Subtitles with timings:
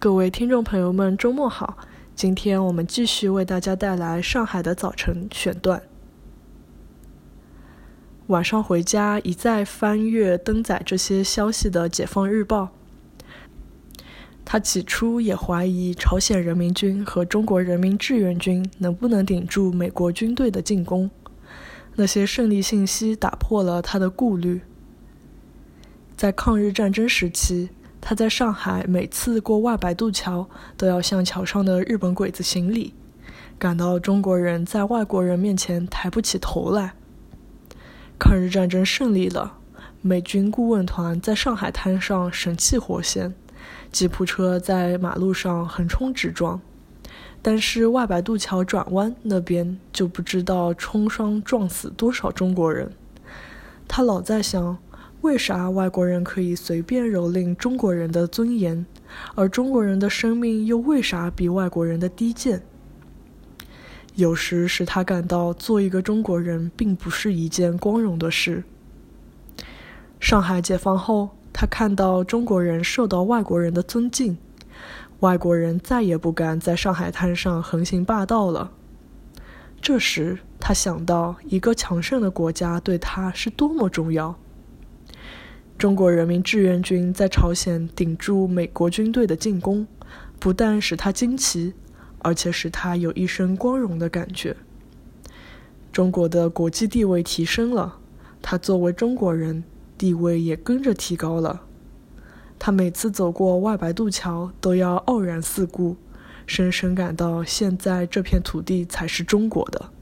[0.00, 1.76] 各位听众朋友们，周末好！
[2.14, 5.82] 今天我们继续为大家带来上海的早晨选段。
[8.28, 12.70] 晚上回家，一再翻阅登载这些消息的《解放日报》。
[14.44, 21.10] 他起初也怀疑朝鲜人民军和中国人民志愿军能不能顶住美国军队的进攻。
[21.96, 24.60] 那些胜利信息打破了他的顾虑。
[26.16, 27.70] 在抗日战争时期。
[28.08, 30.48] 他在上海每次过外白渡桥，
[30.78, 32.94] 都要向桥上的日本鬼子行礼，
[33.58, 36.94] 感到中国人在外国人面前抬不起头来。
[38.18, 39.58] 抗日战争胜利了，
[40.00, 43.34] 美军顾问团在上海滩上神气活现，
[43.92, 46.62] 吉普车在马路上横冲直撞，
[47.42, 52.90] 但是外白渡桥转弯那边就不知道冲伤撞死多少中国人。
[53.86, 54.78] 他老在想。
[55.20, 58.86] 为啥外国人可以随便蹂躏中国人的尊严，
[59.34, 62.62] 而中国人的生命又为啥比外国人的低贱？
[64.14, 68.62] 有时使他感到做一个中国人并不是一件光荣的事。
[70.20, 74.38] 上海解放后，他看到中国人受到外国人的尊敬，
[75.20, 78.70] 外国人再也不敢在上海滩上横行霸道了。
[79.80, 84.36] 这时，他想到一个强盛的国家对他是多么重要。
[85.78, 89.86] 中国人民志愿军在朝鲜顶住美国军队的进攻，
[90.40, 91.72] 不但使他惊奇，
[92.18, 94.56] 而且使他有一身光荣的感觉。
[95.92, 97.98] 中国的国际地位提升了，
[98.42, 99.62] 他作为中国人，
[99.96, 101.62] 地位也跟着提高了。
[102.58, 105.96] 他每次走过外白渡桥，都要傲然四顾，
[106.44, 109.92] 深深感到现在这片土地才是中国的。